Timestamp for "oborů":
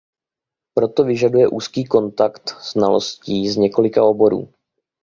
4.03-4.53